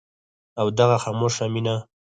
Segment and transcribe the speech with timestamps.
[0.59, 1.75] او دغه خاموشه مينه